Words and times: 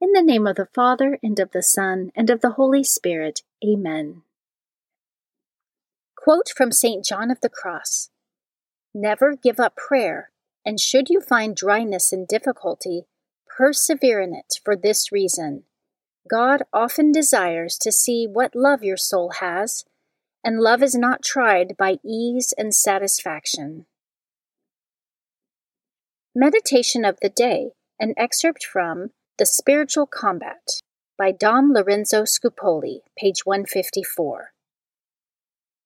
In 0.00 0.12
the 0.12 0.22
name 0.22 0.46
of 0.46 0.54
the 0.54 0.68
Father, 0.74 1.18
and 1.24 1.40
of 1.40 1.50
the 1.50 1.62
Son, 1.62 2.12
and 2.14 2.30
of 2.30 2.40
the 2.40 2.52
Holy 2.52 2.84
Spirit. 2.84 3.42
Amen. 3.64 4.22
Quote 6.16 6.50
from 6.56 6.70
St. 6.70 7.04
John 7.04 7.32
of 7.32 7.40
the 7.40 7.48
Cross 7.48 8.10
Never 8.94 9.34
give 9.34 9.58
up 9.58 9.74
prayer, 9.74 10.30
and 10.64 10.78
should 10.78 11.08
you 11.08 11.20
find 11.20 11.56
dryness 11.56 12.12
and 12.12 12.28
difficulty, 12.28 13.06
persevere 13.56 14.20
in 14.20 14.34
it 14.34 14.60
for 14.64 14.76
this 14.76 15.10
reason. 15.10 15.64
God 16.30 16.62
often 16.72 17.10
desires 17.10 17.76
to 17.78 17.90
see 17.90 18.26
what 18.26 18.54
love 18.54 18.84
your 18.84 18.96
soul 18.96 19.32
has, 19.40 19.84
and 20.44 20.60
love 20.60 20.80
is 20.80 20.94
not 20.94 21.24
tried 21.24 21.76
by 21.76 21.98
ease 22.04 22.54
and 22.56 22.72
satisfaction. 22.72 23.86
Meditation 26.36 27.04
of 27.04 27.18
the 27.20 27.30
Day, 27.30 27.70
an 27.98 28.14
excerpt 28.16 28.64
from 28.64 29.10
the 29.38 29.46
Spiritual 29.46 30.04
Combat 30.04 30.82
by 31.16 31.30
Dom 31.30 31.72
Lorenzo 31.72 32.24
Scupoli, 32.24 33.02
page 33.16 33.46
154. 33.46 34.50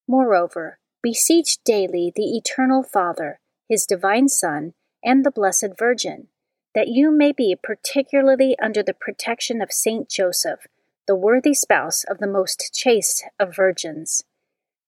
Moreover, 0.09 0.79
beseech 1.03 1.63
daily 1.63 2.11
the 2.17 2.35
Eternal 2.35 2.83
Father, 2.83 3.41
His 3.69 3.85
Divine 3.85 4.29
Son, 4.29 4.73
and 5.05 5.23
the 5.23 5.31
Blessed 5.31 5.77
Virgin, 5.79 6.29
that 6.75 6.89
you 6.89 7.11
may 7.11 7.31
be 7.31 7.55
particularly 7.63 8.57
under 8.59 8.83
the 8.83 8.95
protection 8.95 9.61
of 9.61 9.71
Saint 9.71 10.09
Joseph, 10.09 10.67
the 11.07 11.15
worthy 11.15 11.53
spouse 11.53 12.05
of 12.05 12.21
the 12.21 12.27
most 12.27 12.71
chaste 12.73 13.23
of 13.39 13.55
virgins. 13.55 14.25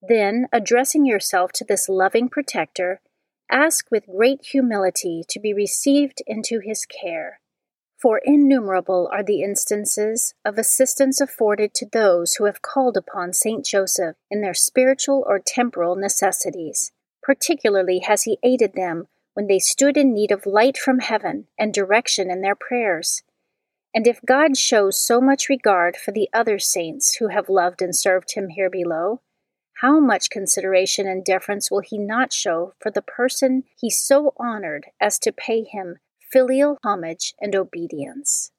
Then, 0.01 0.47
addressing 0.55 1.05
yourself 1.05 1.53
to 1.57 1.67
this 1.67 1.87
loving 1.87 2.31
protector, 2.31 3.03
ask 3.51 3.91
with 3.91 4.07
great 4.07 4.47
humility 4.53 5.23
to 5.29 5.39
be 5.39 5.53
received 5.53 6.23
into 6.27 6.61
his 6.61 6.87
care 6.87 7.41
for 8.05 8.21
innumerable 8.23 9.09
are 9.11 9.23
the 9.23 9.43
instances 9.43 10.35
of 10.45 10.59
assistance 10.59 11.23
afforded 11.23 11.73
to 11.73 11.87
those 11.91 12.35
who 12.35 12.45
have 12.45 12.61
called 12.61 12.99
upon 12.99 13.33
Saint 13.33 13.65
Joseph 13.65 14.15
in 14.31 14.43
their 14.43 14.53
spiritual 14.53 15.25
or 15.27 15.39
temporal 15.39 15.97
necessities. 15.97 16.93
Particularly 17.23 18.01
has 18.01 18.25
he 18.25 18.37
aided 18.43 18.75
them 18.75 19.09
when 19.33 19.47
they 19.47 19.59
stood 19.59 19.97
in 19.97 20.13
need 20.13 20.31
of 20.31 20.45
light 20.45 20.77
from 20.77 20.99
heaven 20.99 21.47
and 21.59 21.73
direction 21.73 22.31
in 22.31 22.43
their 22.43 22.55
prayers. 22.55 23.23
And 23.95 24.07
if 24.07 24.21
God 24.27 24.59
shows 24.59 25.01
so 25.01 25.19
much 25.19 25.49
regard 25.49 25.97
for 25.97 26.13
the 26.13 26.29
other 26.35 26.59
saints 26.59 27.15
who 27.15 27.29
have 27.29 27.49
loved 27.49 27.81
and 27.81 27.97
served 27.97 28.35
him 28.35 28.51
here 28.51 28.69
below, 28.69 29.23
how 29.81 29.99
much 29.99 30.29
consideration 30.29 31.09
and 31.09 31.25
deference 31.25 31.71
will 31.71 31.81
he 31.81 31.97
not 31.97 32.35
show 32.35 32.75
for 32.79 32.91
the 32.91 33.01
person 33.01 33.65
he 33.75 33.89
so 33.89 34.35
honored 34.37 34.89
as 35.01 35.19
to 35.21 35.33
pay 35.33 35.63
him 35.63 35.97
filial 36.35 36.79
homage 36.83 37.33
and 37.41 37.55
obedience. 37.55 38.51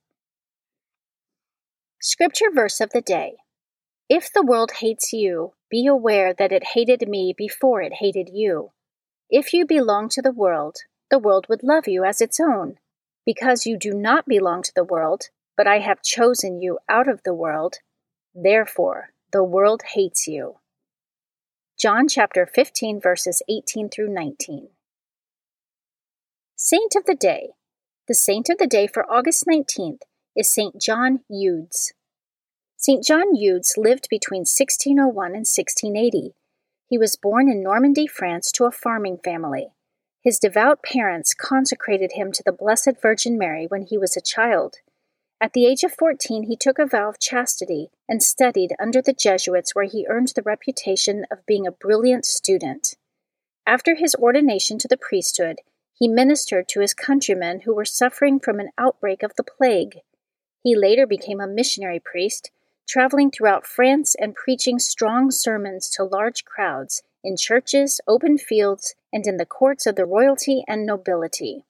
Scripture 2.02 2.50
verse 2.50 2.80
of 2.80 2.92
the 2.92 3.02
day 3.02 3.34
If 4.08 4.32
the 4.32 4.46
world 4.46 4.72
hates 4.80 5.12
you, 5.12 5.56
be 5.70 5.86
aware 5.86 6.34
that 6.34 6.54
it 6.54 6.70
hated 6.74 7.10
me 7.10 7.34
before 7.38 7.82
it 7.82 7.96
hated 8.00 8.30
you. 8.32 8.72
If 9.30 9.52
you 9.52 9.66
belong 9.66 10.08
to 10.12 10.22
the 10.22 10.32
world, 10.32 10.78
the 11.12 11.20
world 11.20 11.48
would 11.50 11.64
love 11.64 11.86
you 11.86 12.06
as 12.06 12.22
its 12.22 12.40
own. 12.40 12.76
Because 13.26 13.66
you 13.66 13.78
do 13.78 13.92
not 13.94 14.26
belong 14.26 14.62
to 14.64 14.72
the 14.74 14.86
world, 14.86 15.24
but 15.58 15.68
I 15.68 15.80
have 15.80 16.02
chosen 16.02 16.62
you 16.62 16.80
out 16.88 17.10
of 17.10 17.24
the 17.24 17.34
world, 17.34 17.80
therefore 18.34 19.10
the 19.34 19.44
world 19.44 19.82
hates 19.96 20.28
you. 20.30 20.60
John 21.78 22.08
chapter 22.08 22.46
15, 22.46 23.02
verses 23.02 23.42
18 23.50 23.90
through 23.90 24.14
19. 24.14 24.70
Saint 26.56 26.96
of 26.96 27.04
the 27.04 27.16
Day 27.16 27.50
the 28.08 28.14
saint 28.14 28.50
of 28.50 28.60
the 28.60 28.68
day 28.68 28.86
for 28.86 29.10
August 29.12 29.46
19th 29.48 30.02
is 30.36 30.54
St. 30.54 30.80
John 30.80 31.22
Eudes. 31.32 31.92
St. 32.78 33.04
John 33.04 33.36
Eudes 33.36 33.78
lived 33.78 34.08
between 34.12 34.42
1601 34.42 35.28
and 35.28 35.48
1680. 35.48 36.36
He 36.88 37.00
was 37.00 37.16
born 37.16 37.50
in 37.50 37.64
Normandy, 37.64 38.06
France, 38.06 38.52
to 38.52 38.66
a 38.66 38.72
farming 38.72 39.18
family. 39.24 39.70
His 40.22 40.38
devout 40.38 40.84
parents 40.84 41.34
consecrated 41.34 42.12
him 42.14 42.32
to 42.34 42.44
the 42.46 42.52
Blessed 42.52 43.02
Virgin 43.02 43.40
Mary 43.40 43.66
when 43.66 43.82
he 43.82 43.98
was 43.98 44.16
a 44.16 44.22
child. 44.22 44.76
At 45.42 45.54
the 45.54 45.66
age 45.66 45.84
of 45.84 45.94
14, 45.94 46.44
he 46.44 46.56
took 46.56 46.78
a 46.78 46.86
vow 46.86 47.10
of 47.10 47.20
chastity 47.20 47.90
and 48.08 48.22
studied 48.22 48.76
under 48.80 49.02
the 49.02 49.14
Jesuits, 49.14 49.74
where 49.74 49.86
he 49.86 50.06
earned 50.08 50.34
the 50.36 50.44
reputation 50.44 51.26
of 51.32 51.46
being 51.48 51.66
a 51.66 51.72
brilliant 51.72 52.26
student. 52.26 52.94
After 53.66 53.96
his 53.96 54.14
ordination 54.16 54.78
to 54.78 54.88
the 54.88 54.98
priesthood, 54.98 55.62
he 55.98 56.08
ministered 56.08 56.68
to 56.68 56.82
his 56.82 56.94
countrymen 56.94 57.62
who 57.62 57.74
were 57.74 57.86
suffering 57.86 58.40
from 58.40 58.60
an 58.60 58.70
outbreak 58.78 59.24
of 59.24 59.36
the 59.36 59.44
plague. 59.44 60.00
He 60.62 60.76
later 60.76 61.08
became 61.08 61.40
a 61.40 61.48
missionary 61.48 62.02
priest, 62.04 62.52
traveling 62.88 63.32
throughout 63.32 63.66
France 63.66 64.16
and 64.20 64.36
preaching 64.36 64.78
strong 64.78 65.32
sermons 65.32 65.90
to 65.92 66.04
large 66.04 66.44
crowds 66.44 67.02
in 67.24 67.38
churches, 67.38 68.00
open 68.08 68.38
fields, 68.38 68.94
and 69.12 69.26
in 69.26 69.38
the 69.38 69.46
courts 69.46 69.88
of 69.88 69.96
the 69.96 70.06
royalty 70.06 70.64
and 70.68 70.86
nobility. 70.86 71.66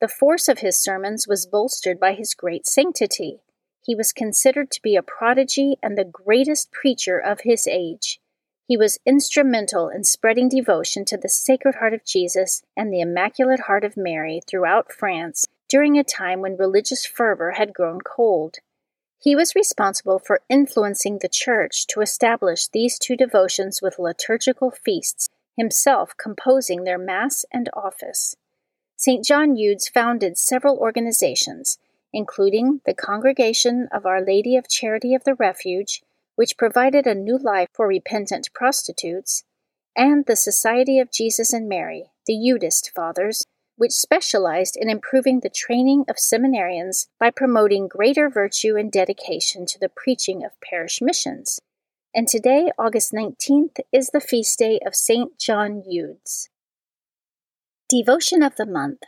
The 0.00 0.08
force 0.08 0.48
of 0.48 0.58
his 0.58 0.82
sermons 0.82 1.28
was 1.28 1.46
bolstered 1.46 2.00
by 2.00 2.14
his 2.14 2.34
great 2.34 2.66
sanctity. 2.66 3.40
He 3.84 3.94
was 3.94 4.12
considered 4.12 4.70
to 4.72 4.82
be 4.82 4.96
a 4.96 5.02
prodigy 5.02 5.76
and 5.82 5.96
the 5.96 6.04
greatest 6.04 6.72
preacher 6.72 7.18
of 7.18 7.40
his 7.42 7.68
age. 7.68 8.18
He 8.68 8.76
was 8.76 9.00
instrumental 9.04 9.88
in 9.88 10.04
spreading 10.04 10.48
devotion 10.48 11.04
to 11.06 11.16
the 11.16 11.28
Sacred 11.28 11.76
Heart 11.76 11.94
of 11.94 12.04
Jesus 12.04 12.62
and 12.76 12.92
the 12.92 13.00
Immaculate 13.00 13.60
Heart 13.60 13.84
of 13.84 13.96
Mary 13.96 14.40
throughout 14.46 14.92
France 14.92 15.46
during 15.68 15.98
a 15.98 16.04
time 16.04 16.40
when 16.40 16.56
religious 16.56 17.04
fervor 17.04 17.52
had 17.52 17.74
grown 17.74 18.00
cold. 18.00 18.58
He 19.18 19.36
was 19.36 19.54
responsible 19.54 20.18
for 20.18 20.40
influencing 20.48 21.18
the 21.18 21.28
Church 21.28 21.86
to 21.88 22.00
establish 22.00 22.66
these 22.68 22.98
two 22.98 23.16
devotions 23.16 23.80
with 23.80 23.98
liturgical 23.98 24.70
feasts, 24.70 25.28
himself 25.56 26.16
composing 26.16 26.84
their 26.84 26.98
Mass 26.98 27.44
and 27.52 27.68
office. 27.72 28.36
St. 28.96 29.24
John 29.24 29.56
Eudes 29.56 29.88
founded 29.88 30.38
several 30.38 30.76
organizations, 30.78 31.78
including 32.12 32.80
the 32.84 32.94
Congregation 32.94 33.88
of 33.92 34.06
Our 34.06 34.20
Lady 34.20 34.56
of 34.56 34.68
Charity 34.68 35.14
of 35.14 35.24
the 35.24 35.34
Refuge, 35.34 36.02
which 36.36 36.56
provided 36.56 37.06
a 37.06 37.14
new 37.14 37.38
life 37.38 37.68
for 37.72 37.86
repentant 37.86 38.48
prostitutes, 38.54 39.44
and 39.96 40.26
the 40.26 40.36
Society 40.36 40.98
of 40.98 41.12
Jesus 41.12 41.52
and 41.52 41.68
Mary, 41.68 42.10
the 42.26 42.34
Eudist 42.34 42.90
Fathers, 42.94 43.44
which 43.76 43.92
specialized 43.92 44.76
in 44.76 44.88
improving 44.88 45.40
the 45.40 45.50
training 45.50 46.04
of 46.08 46.16
seminarians 46.16 47.08
by 47.18 47.30
promoting 47.30 47.88
greater 47.88 48.28
virtue 48.28 48.76
and 48.76 48.92
dedication 48.92 49.66
to 49.66 49.78
the 49.78 49.88
preaching 49.88 50.44
of 50.44 50.52
parish 50.60 51.00
missions. 51.00 51.60
And 52.14 52.28
today, 52.28 52.70
August 52.78 53.12
19th, 53.12 53.80
is 53.90 54.10
the 54.10 54.20
feast 54.20 54.58
day 54.58 54.78
of 54.86 54.94
St. 54.94 55.38
John 55.38 55.82
Eudes. 55.90 56.48
Devotion 57.88 58.42
of 58.42 58.56
the 58.56 58.66
Month 58.66 59.00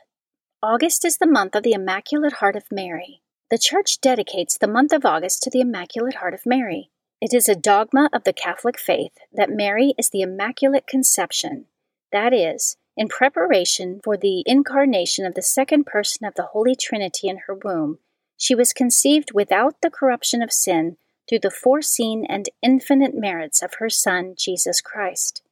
August 0.63 1.05
is 1.05 1.19
the 1.19 1.27
month 1.27 1.55
of 1.55 1.63
the 1.63 1.73
Immaculate 1.73 2.35
Heart 2.35 2.57
of 2.57 2.65
Mary. 2.73 3.21
The 3.51 3.59
Church 3.59 4.01
dedicates 4.01 4.57
the 4.57 4.67
month 4.67 4.93
of 4.93 5.05
August 5.05 5.43
to 5.43 5.51
the 5.51 5.61
Immaculate 5.61 6.17
Heart 6.17 6.33
of 6.35 6.47
Mary. 6.47 6.91
It 7.21 7.33
is 7.33 7.49
a 7.49 7.55
dogma 7.55 8.11
of 8.13 8.25
the 8.25 8.33
Catholic 8.33 8.79
faith 8.79 9.13
that 9.33 9.51
Mary 9.51 9.95
is 9.97 10.11
the 10.11 10.21
Immaculate 10.21 10.87
Conception, 10.87 11.67
that 12.13 12.33
is, 12.33 12.77
in 12.97 13.09
preparation 13.09 14.01
for 14.05 14.17
the 14.17 14.43
incarnation 14.47 15.25
of 15.27 15.35
the 15.35 15.43
second 15.43 15.85
person 15.85 16.27
of 16.27 16.35
the 16.35 16.51
Holy 16.53 16.77
Trinity 16.77 17.29
in 17.29 17.39
her 17.47 17.55
womb, 17.55 17.99
she 18.37 18.55
was 18.55 18.73
conceived 18.73 19.33
without 19.33 19.81
the 19.81 19.91
corruption 19.91 20.43
of 20.43 20.53
sin 20.53 20.97
through 21.29 21.41
the 21.41 21.51
foreseen 21.51 22.27
and 22.29 22.51
infinite 22.63 23.15
merits 23.15 23.63
of 23.63 23.75
her 23.75 23.89
Son, 23.89 24.35
Jesus 24.37 24.81
Christ. 24.81 25.43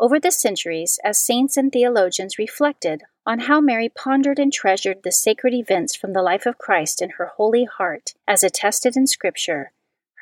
Over 0.00 0.18
the 0.18 0.32
centuries, 0.32 0.98
as 1.04 1.24
saints 1.24 1.56
and 1.56 1.70
theologians 1.70 2.38
reflected 2.38 3.02
on 3.24 3.40
how 3.40 3.60
Mary 3.60 3.88
pondered 3.88 4.38
and 4.38 4.52
treasured 4.52 5.02
the 5.02 5.12
sacred 5.12 5.54
events 5.54 5.94
from 5.94 6.12
the 6.12 6.22
life 6.22 6.46
of 6.46 6.58
Christ 6.58 7.00
in 7.02 7.10
her 7.10 7.32
holy 7.36 7.64
heart, 7.64 8.14
as 8.26 8.42
attested 8.42 8.96
in 8.96 9.06
Scripture, 9.06 9.72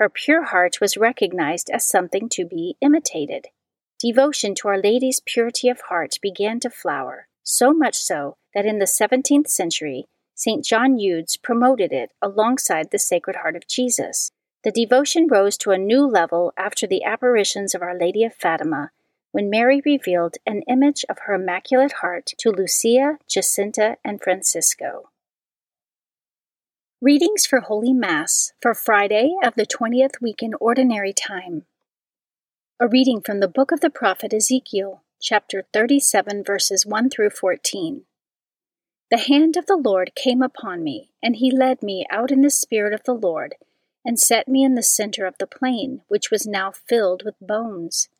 her 0.00 0.08
pure 0.08 0.44
heart 0.44 0.80
was 0.80 0.96
recognized 0.96 1.70
as 1.70 1.86
something 1.86 2.28
to 2.30 2.44
be 2.44 2.76
imitated 2.80 3.46
devotion 4.00 4.54
to 4.54 4.66
Our 4.66 4.80
Lady's 4.80 5.20
purity 5.26 5.68
of 5.68 5.82
heart 5.90 6.16
began 6.22 6.58
to 6.60 6.70
flower, 6.70 7.28
so 7.42 7.74
much 7.74 7.98
so 7.98 8.38
that 8.54 8.64
in 8.64 8.78
the 8.78 8.86
17th 8.86 9.48
century, 9.48 10.06
St. 10.34 10.64
John 10.64 10.96
Eudes 10.96 11.36
promoted 11.36 11.92
it 11.92 12.10
alongside 12.22 12.90
the 12.90 12.98
Sacred 12.98 13.36
Heart 13.36 13.56
of 13.56 13.68
Jesus. 13.68 14.32
The 14.64 14.70
devotion 14.70 15.28
rose 15.30 15.58
to 15.58 15.72
a 15.72 15.78
new 15.78 16.06
level 16.06 16.54
after 16.56 16.86
the 16.86 17.04
apparitions 17.04 17.74
of 17.74 17.82
Our 17.82 17.94
Lady 17.94 18.24
of 18.24 18.34
Fatima, 18.34 18.90
when 19.32 19.50
Mary 19.50 19.82
revealed 19.84 20.38
an 20.46 20.62
image 20.66 21.04
of 21.10 21.18
her 21.26 21.34
Immaculate 21.34 21.92
Heart 22.00 22.32
to 22.38 22.50
Lucia, 22.50 23.18
Jacinta, 23.28 23.98
and 24.02 24.18
Francisco. 24.18 25.09
Readings 27.02 27.46
for 27.46 27.60
Holy 27.60 27.94
Mass 27.94 28.52
for 28.60 28.74
Friday 28.74 29.32
of 29.42 29.54
the 29.54 29.64
20th 29.64 30.20
week 30.20 30.42
in 30.42 30.52
Ordinary 30.60 31.14
Time. 31.14 31.64
A 32.78 32.86
reading 32.86 33.22
from 33.22 33.40
the 33.40 33.48
book 33.48 33.72
of 33.72 33.80
the 33.80 33.88
prophet 33.88 34.34
Ezekiel, 34.34 35.00
chapter 35.18 35.64
37, 35.72 36.44
verses 36.44 36.84
1 36.84 37.08
through 37.08 37.30
14. 37.30 38.02
The 39.10 39.16
hand 39.16 39.56
of 39.56 39.64
the 39.64 39.80
Lord 39.82 40.14
came 40.14 40.42
upon 40.42 40.84
me, 40.84 41.08
and 41.22 41.36
he 41.36 41.50
led 41.50 41.82
me 41.82 42.04
out 42.10 42.30
in 42.30 42.42
the 42.42 42.50
spirit 42.50 42.92
of 42.92 43.04
the 43.04 43.14
Lord, 43.14 43.54
and 44.04 44.20
set 44.20 44.46
me 44.46 44.62
in 44.62 44.74
the 44.74 44.82
center 44.82 45.24
of 45.24 45.38
the 45.38 45.46
plain, 45.46 46.02
which 46.08 46.30
was 46.30 46.46
now 46.46 46.70
filled 46.70 47.22
with 47.24 47.40
bones. 47.40 48.10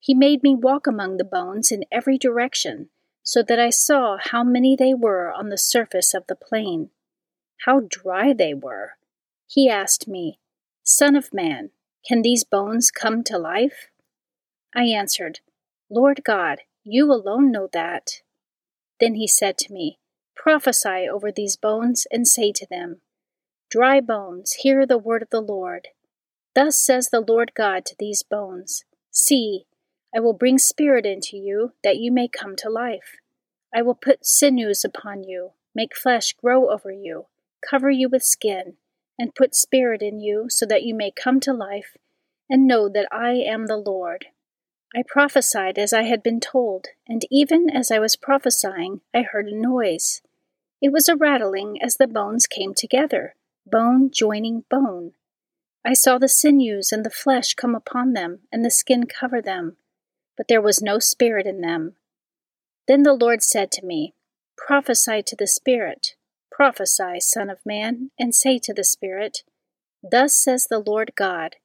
He 0.00 0.14
made 0.14 0.42
me 0.42 0.56
walk 0.56 0.88
among 0.88 1.18
the 1.18 1.24
bones 1.24 1.70
in 1.70 1.84
every 1.92 2.18
direction, 2.18 2.88
so 3.22 3.44
that 3.44 3.60
I 3.60 3.70
saw 3.70 4.16
how 4.20 4.42
many 4.42 4.74
they 4.74 4.94
were 4.94 5.32
on 5.32 5.50
the 5.50 5.56
surface 5.56 6.12
of 6.12 6.26
the 6.26 6.34
plain. 6.34 6.90
How 7.64 7.80
dry 7.88 8.32
they 8.32 8.54
were. 8.54 8.92
He 9.48 9.68
asked 9.68 10.06
me, 10.06 10.38
Son 10.84 11.16
of 11.16 11.32
man, 11.32 11.70
can 12.06 12.22
these 12.22 12.44
bones 12.44 12.90
come 12.90 13.24
to 13.24 13.38
life? 13.38 13.88
I 14.74 14.84
answered, 14.84 15.40
Lord 15.90 16.22
God, 16.24 16.60
you 16.84 17.10
alone 17.10 17.50
know 17.50 17.68
that. 17.72 18.22
Then 19.00 19.14
he 19.14 19.26
said 19.26 19.58
to 19.58 19.72
me, 19.72 19.98
Prophesy 20.34 21.08
over 21.10 21.32
these 21.32 21.56
bones 21.56 22.06
and 22.10 22.28
say 22.28 22.52
to 22.52 22.66
them, 22.68 23.00
Dry 23.70 24.00
bones, 24.00 24.52
hear 24.52 24.86
the 24.86 24.98
word 24.98 25.22
of 25.22 25.30
the 25.30 25.40
Lord. 25.40 25.88
Thus 26.54 26.78
says 26.78 27.08
the 27.08 27.20
Lord 27.20 27.52
God 27.54 27.84
to 27.86 27.96
these 27.98 28.22
bones 28.22 28.84
See, 29.10 29.64
I 30.14 30.20
will 30.20 30.34
bring 30.34 30.58
spirit 30.58 31.06
into 31.06 31.38
you, 31.38 31.72
that 31.82 31.96
you 31.96 32.12
may 32.12 32.28
come 32.28 32.54
to 32.56 32.68
life. 32.68 33.16
I 33.74 33.80
will 33.80 33.94
put 33.94 34.26
sinews 34.26 34.84
upon 34.84 35.24
you, 35.24 35.52
make 35.74 35.96
flesh 35.96 36.34
grow 36.34 36.70
over 36.70 36.90
you, 36.92 37.26
cover 37.68 37.90
you 37.90 38.08
with 38.08 38.22
skin, 38.22 38.74
and 39.18 39.34
put 39.34 39.54
spirit 39.54 40.02
in 40.02 40.20
you, 40.20 40.46
so 40.48 40.66
that 40.66 40.82
you 40.82 40.94
may 40.94 41.10
come 41.10 41.40
to 41.40 41.52
life, 41.52 41.96
and 42.48 42.66
know 42.66 42.88
that 42.88 43.08
I 43.10 43.32
am 43.32 43.66
the 43.66 43.76
Lord. 43.76 44.26
I 44.94 45.02
prophesied 45.06 45.78
as 45.78 45.92
I 45.92 46.02
had 46.02 46.22
been 46.22 46.40
told, 46.40 46.86
and 47.08 47.22
even 47.30 47.68
as 47.68 47.90
I 47.90 47.98
was 47.98 48.16
prophesying, 48.16 49.00
I 49.14 49.22
heard 49.22 49.48
a 49.48 49.56
noise. 49.56 50.22
It 50.80 50.92
was 50.92 51.08
a 51.08 51.16
rattling 51.16 51.80
as 51.82 51.96
the 51.96 52.06
bones 52.06 52.46
came 52.46 52.74
together, 52.74 53.34
bone 53.66 54.10
joining 54.10 54.64
bone. 54.70 55.12
I 55.84 55.94
saw 55.94 56.18
the 56.18 56.28
sinews 56.28 56.92
and 56.92 57.04
the 57.04 57.10
flesh 57.10 57.54
come 57.54 57.74
upon 57.74 58.12
them, 58.12 58.40
and 58.52 58.64
the 58.64 58.70
skin 58.70 59.06
cover 59.06 59.40
them, 59.40 59.76
but 60.36 60.48
there 60.48 60.62
was 60.62 60.82
no 60.82 60.98
spirit 60.98 61.46
in 61.46 61.60
them. 61.60 61.96
Then 62.88 63.02
the 63.02 63.14
Lord 63.14 63.42
said 63.42 63.70
to 63.72 63.86
me, 63.86 64.14
Prophesy 64.56 65.22
to 65.22 65.36
the 65.36 65.46
Spirit, 65.46 66.15
prophesy, 66.56 67.20
Son 67.20 67.50
of 67.50 67.58
Man, 67.66 68.10
and 68.18 68.34
say 68.34 68.58
to 68.58 68.72
the 68.72 68.82
Spirit, 68.82 69.42
Thus 70.02 70.34
says 70.34 70.66
the 70.66 70.78
Lord 70.78 71.12
God, 71.14 71.56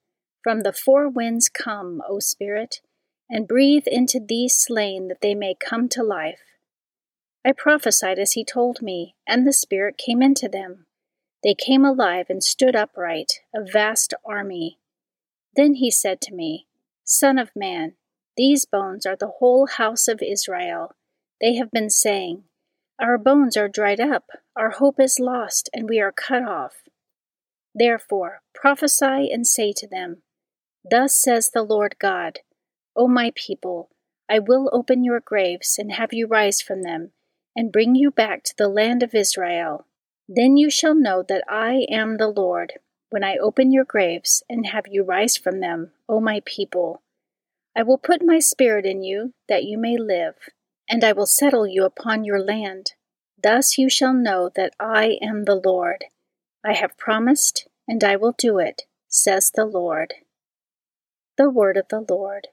From 0.43 0.63
the 0.63 0.73
four 0.73 1.07
winds 1.07 1.47
come, 1.47 2.01
O 2.09 2.19
Spirit, 2.19 2.81
and 3.29 3.47
breathe 3.47 3.87
into 3.87 4.19
these 4.19 4.57
slain 4.57 5.07
that 5.07 5.21
they 5.21 5.33
may 5.33 5.55
come 5.55 5.87
to 5.89 6.03
life. 6.03 6.41
I 7.45 7.53
prophesied 7.53 8.19
as 8.19 8.33
he 8.33 8.43
told 8.43 8.81
me, 8.81 9.15
and 9.25 9.47
the 9.47 9.53
Spirit 9.53 9.97
came 9.97 10.21
into 10.21 10.49
them. 10.49 10.85
They 11.41 11.55
came 11.55 11.85
alive 11.85 12.25
and 12.27 12.43
stood 12.43 12.75
upright, 12.75 13.39
a 13.55 13.63
vast 13.63 14.13
army. 14.25 14.77
Then 15.55 15.75
he 15.75 15.89
said 15.89 16.19
to 16.23 16.35
me, 16.35 16.67
Son 17.05 17.39
of 17.39 17.55
man, 17.55 17.93
these 18.35 18.65
bones 18.65 19.05
are 19.05 19.15
the 19.15 19.35
whole 19.39 19.67
house 19.67 20.09
of 20.09 20.21
Israel. 20.21 20.95
They 21.39 21.55
have 21.55 21.71
been 21.71 21.89
saying, 21.89 22.43
Our 23.01 23.17
bones 23.17 23.57
are 23.57 23.67
dried 23.67 23.99
up, 23.99 24.29
our 24.55 24.69
hope 24.69 24.99
is 24.99 25.19
lost, 25.19 25.71
and 25.73 25.89
we 25.89 25.99
are 25.99 26.11
cut 26.11 26.43
off. 26.43 26.83
Therefore 27.73 28.41
prophesy 28.53 29.31
and 29.31 29.47
say 29.47 29.73
to 29.77 29.87
them, 29.87 30.21
Thus 30.89 31.15
says 31.15 31.49
the 31.49 31.63
Lord 31.63 31.95
God 31.99 32.41
O 32.95 33.07
my 33.07 33.31
people, 33.33 33.89
I 34.29 34.37
will 34.37 34.69
open 34.71 35.03
your 35.03 35.19
graves 35.19 35.79
and 35.79 35.93
have 35.93 36.13
you 36.13 36.27
rise 36.27 36.61
from 36.61 36.83
them, 36.83 37.11
and 37.55 37.71
bring 37.71 37.95
you 37.95 38.11
back 38.11 38.43
to 38.43 38.53
the 38.55 38.67
land 38.67 39.01
of 39.01 39.15
Israel. 39.15 39.87
Then 40.29 40.55
you 40.55 40.69
shall 40.69 40.93
know 40.93 41.23
that 41.27 41.43
I 41.49 41.87
am 41.89 42.17
the 42.17 42.27
Lord, 42.27 42.73
when 43.09 43.23
I 43.23 43.37
open 43.37 43.71
your 43.71 43.83
graves 43.83 44.43
and 44.47 44.67
have 44.67 44.85
you 44.87 45.03
rise 45.03 45.37
from 45.37 45.59
them, 45.59 45.91
O 46.07 46.19
my 46.19 46.43
people. 46.45 47.01
I 47.75 47.81
will 47.81 47.97
put 47.97 48.21
my 48.23 48.37
spirit 48.37 48.85
in 48.85 49.01
you, 49.01 49.33
that 49.47 49.63
you 49.63 49.79
may 49.79 49.97
live, 49.97 50.35
and 50.91 51.05
I 51.05 51.13
will 51.13 51.25
settle 51.25 51.65
you 51.65 51.85
upon 51.85 52.25
your 52.25 52.43
land. 52.43 52.91
Thus 53.41 53.77
you 53.77 53.89
shall 53.89 54.13
know 54.13 54.51
that 54.55 54.73
I 54.77 55.17
am 55.21 55.45
the 55.45 55.55
Lord. 55.55 56.03
I 56.65 56.73
have 56.73 56.97
promised, 56.97 57.69
and 57.87 58.03
I 58.03 58.17
will 58.17 58.35
do 58.37 58.59
it, 58.59 58.83
says 59.07 59.51
the 59.55 59.65
Lord. 59.65 60.15
The 61.37 61.49
Word 61.49 61.77
of 61.77 61.87
the 61.87 62.05
Lord. 62.07 62.49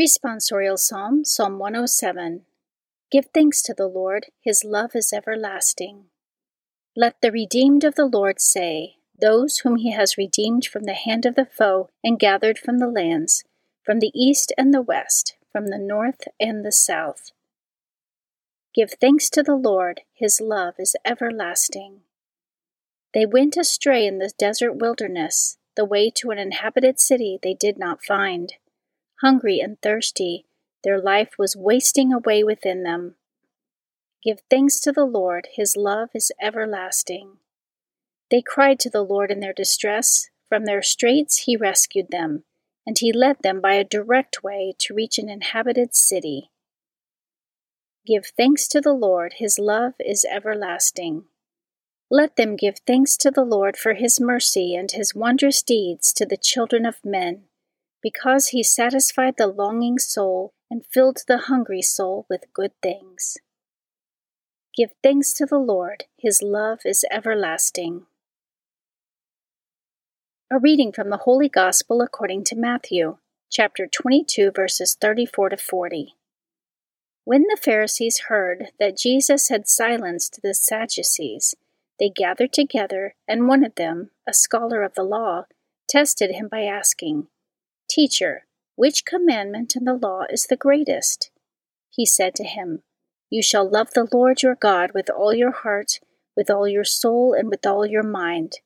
Responsorial 0.00 0.78
Psalm, 0.78 1.22
Psalm 1.26 1.58
107. 1.58 2.46
Give 3.10 3.26
thanks 3.34 3.60
to 3.62 3.74
the 3.74 3.86
Lord, 3.86 4.26
his 4.40 4.64
love 4.64 4.92
is 4.94 5.12
everlasting. 5.12 6.04
Let 6.96 7.20
the 7.20 7.30
redeemed 7.30 7.84
of 7.84 7.94
the 7.94 8.06
Lord 8.06 8.40
say, 8.40 8.96
Those 9.20 9.58
whom 9.58 9.76
he 9.76 9.92
has 9.92 10.16
redeemed 10.16 10.64
from 10.64 10.84
the 10.84 10.94
hand 10.94 11.26
of 11.26 11.34
the 11.34 11.46
foe 11.46 11.90
and 12.02 12.18
gathered 12.18 12.58
from 12.58 12.78
the 12.78 12.88
lands, 12.88 13.44
from 13.84 14.00
the 14.00 14.12
east 14.14 14.52
and 14.56 14.72
the 14.72 14.82
west, 14.82 15.34
from 15.58 15.70
the 15.70 15.78
north 15.78 16.28
and 16.38 16.64
the 16.64 16.70
south. 16.70 17.32
Give 18.72 18.92
thanks 18.92 19.28
to 19.30 19.42
the 19.42 19.56
Lord, 19.56 20.02
his 20.14 20.40
love 20.40 20.74
is 20.78 20.94
everlasting. 21.04 22.02
They 23.12 23.26
went 23.26 23.56
astray 23.56 24.06
in 24.06 24.20
the 24.20 24.32
desert 24.38 24.74
wilderness, 24.74 25.58
the 25.74 25.84
way 25.84 26.12
to 26.14 26.30
an 26.30 26.38
inhabited 26.38 27.00
city 27.00 27.40
they 27.42 27.54
did 27.54 27.76
not 27.76 28.04
find 28.04 28.52
hungry 29.20 29.58
and 29.58 29.82
thirsty. 29.82 30.46
Their 30.84 31.00
life 31.00 31.30
was 31.36 31.56
wasting 31.56 32.12
away 32.12 32.44
within 32.44 32.84
them. 32.84 33.16
Give 34.22 34.38
thanks 34.48 34.78
to 34.78 34.92
the 34.92 35.06
Lord, 35.06 35.48
his 35.56 35.74
love 35.76 36.10
is 36.14 36.30
everlasting. 36.40 37.38
They 38.30 38.42
cried 38.42 38.78
to 38.78 38.90
the 38.90 39.02
Lord 39.02 39.32
in 39.32 39.40
their 39.40 39.52
distress. 39.52 40.28
From 40.48 40.66
their 40.66 40.82
straits 40.82 41.38
he 41.46 41.56
rescued 41.56 42.12
them, 42.12 42.44
and 42.88 42.96
he 43.00 43.12
led 43.12 43.36
them 43.42 43.60
by 43.60 43.74
a 43.74 43.84
direct 43.84 44.42
way 44.42 44.72
to 44.78 44.94
reach 44.94 45.18
an 45.18 45.28
inhabited 45.28 45.94
city. 45.94 46.50
Give 48.06 48.24
thanks 48.24 48.66
to 48.68 48.80
the 48.80 48.94
Lord, 48.94 49.34
his 49.36 49.58
love 49.58 49.92
is 50.00 50.24
everlasting. 50.24 51.24
Let 52.10 52.36
them 52.36 52.56
give 52.56 52.76
thanks 52.86 53.18
to 53.18 53.30
the 53.30 53.44
Lord 53.44 53.76
for 53.76 53.92
his 53.92 54.18
mercy 54.18 54.74
and 54.74 54.90
his 54.90 55.14
wondrous 55.14 55.62
deeds 55.62 56.14
to 56.14 56.24
the 56.24 56.38
children 56.38 56.86
of 56.86 57.04
men, 57.04 57.42
because 58.02 58.48
he 58.48 58.62
satisfied 58.62 59.34
the 59.36 59.48
longing 59.48 59.98
soul 59.98 60.54
and 60.70 60.86
filled 60.90 61.18
the 61.28 61.40
hungry 61.40 61.82
soul 61.82 62.24
with 62.30 62.54
good 62.54 62.72
things. 62.82 63.36
Give 64.74 64.92
thanks 65.02 65.34
to 65.34 65.44
the 65.44 65.58
Lord, 65.58 66.04
his 66.16 66.40
love 66.42 66.78
is 66.86 67.04
everlasting. 67.10 68.06
A 70.50 70.58
reading 70.58 70.92
from 70.92 71.10
the 71.10 71.18
Holy 71.18 71.50
Gospel 71.50 72.00
according 72.00 72.44
to 72.44 72.56
Matthew, 72.56 73.18
chapter 73.50 73.86
22, 73.86 74.50
verses 74.56 74.96
34 74.98 75.50
to 75.50 75.56
40. 75.58 76.14
When 77.24 77.42
the 77.42 77.58
Pharisees 77.62 78.20
heard 78.28 78.68
that 78.80 78.96
Jesus 78.96 79.50
had 79.50 79.68
silenced 79.68 80.40
the 80.42 80.54
Sadducees, 80.54 81.54
they 81.98 82.08
gathered 82.08 82.54
together, 82.54 83.14
and 83.28 83.46
one 83.46 83.62
of 83.62 83.74
them, 83.74 84.10
a 84.26 84.32
scholar 84.32 84.82
of 84.82 84.94
the 84.94 85.02
law, 85.02 85.42
tested 85.86 86.30
him 86.30 86.48
by 86.48 86.62
asking, 86.62 87.26
Teacher, 87.86 88.46
which 88.74 89.04
commandment 89.04 89.76
in 89.76 89.84
the 89.84 89.92
law 89.92 90.22
is 90.30 90.46
the 90.46 90.56
greatest? 90.56 91.30
He 91.90 92.06
said 92.06 92.34
to 92.36 92.44
him, 92.44 92.82
You 93.28 93.42
shall 93.42 93.68
love 93.68 93.90
the 93.90 94.08
Lord 94.10 94.42
your 94.42 94.54
God 94.54 94.92
with 94.94 95.10
all 95.10 95.34
your 95.34 95.52
heart, 95.52 96.00
with 96.34 96.48
all 96.48 96.66
your 96.66 96.84
soul, 96.84 97.34
and 97.34 97.50
with 97.50 97.66
all 97.66 97.84
your 97.84 98.02
mind 98.02 98.60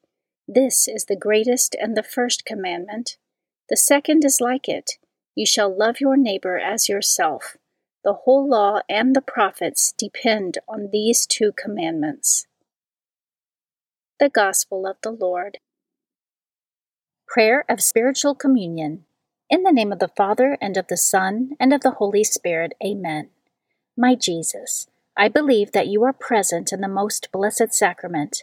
this 0.48 0.88
is 0.88 1.04
the 1.04 1.16
greatest 1.16 1.76
and 1.80 1.96
the 1.96 2.02
first 2.02 2.44
commandment. 2.44 3.16
The 3.68 3.76
second 3.76 4.24
is 4.24 4.40
like 4.40 4.68
it 4.68 4.92
You 5.34 5.46
shall 5.46 5.74
love 5.74 6.00
your 6.00 6.16
neighbor 6.16 6.58
as 6.58 6.88
yourself. 6.88 7.56
The 8.04 8.12
whole 8.24 8.48
law 8.48 8.80
and 8.88 9.14
the 9.14 9.22
prophets 9.22 9.94
depend 9.96 10.58
on 10.66 10.90
these 10.90 11.26
two 11.26 11.52
commandments. 11.52 12.46
The 14.18 14.28
Gospel 14.28 14.86
of 14.86 14.96
the 15.02 15.12
Lord. 15.12 15.58
Prayer 17.26 17.64
of 17.68 17.80
Spiritual 17.80 18.34
Communion. 18.34 19.04
In 19.48 19.62
the 19.62 19.72
name 19.72 19.92
of 19.92 20.00
the 20.00 20.08
Father, 20.08 20.58
and 20.60 20.76
of 20.76 20.88
the 20.88 20.96
Son, 20.96 21.50
and 21.60 21.72
of 21.72 21.82
the 21.82 21.92
Holy 21.92 22.24
Spirit. 22.24 22.74
Amen. 22.84 23.30
My 23.96 24.14
Jesus, 24.14 24.86
I 25.16 25.28
believe 25.28 25.72
that 25.72 25.88
you 25.88 26.02
are 26.04 26.12
present 26.12 26.72
in 26.72 26.80
the 26.80 26.88
most 26.88 27.30
blessed 27.32 27.72
sacrament 27.72 28.42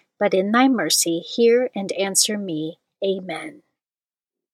but 0.21 0.35
in 0.35 0.51
thy 0.51 0.67
mercy 0.67 1.17
hear 1.17 1.71
and 1.75 1.91
answer 1.93 2.37
me. 2.37 2.77
Amen. 3.03 3.63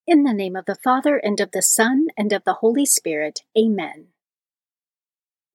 In 0.08 0.24
the 0.24 0.34
name 0.34 0.56
of 0.56 0.64
the 0.64 0.78
Father, 0.82 1.18
and 1.18 1.42
of 1.42 1.52
the 1.52 1.62
Son, 1.62 2.08
and 2.18 2.32
of 2.32 2.46
the 2.46 2.54
Holy 2.54 2.86
Spirit. 2.86 3.42
Amen. 3.58 4.08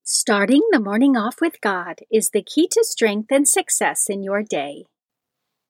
Starting 0.04 0.60
the 0.70 0.78
morning 0.78 1.16
off 1.16 1.40
with 1.40 1.62
God 1.62 2.00
is 2.10 2.28
the 2.28 2.42
key 2.42 2.68
to 2.72 2.84
strength 2.84 3.32
and 3.32 3.48
success 3.48 4.10
in 4.10 4.22
your 4.22 4.42
day. 4.42 4.84